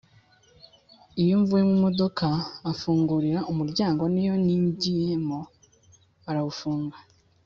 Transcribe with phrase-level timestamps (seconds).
[1.21, 2.27] Iyo mvuye mu modoka
[2.71, 5.39] afungurira umuryango niyo ninjyiyemo
[6.29, 6.97] arawufunga